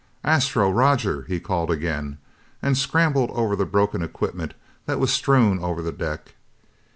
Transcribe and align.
"Astro? 0.23 0.71
Roger?!" 0.71 1.25
he 1.27 1.39
called 1.39 1.69
again, 1.69 2.17
and 2.59 2.75
scrambled 2.75 3.29
over 3.35 3.55
the 3.55 3.67
broken 3.67 4.01
equipment 4.01 4.55
that 4.87 4.97
was 4.99 5.13
strewn 5.13 5.59
over 5.59 5.83
the 5.83 5.91
deck. 5.91 6.33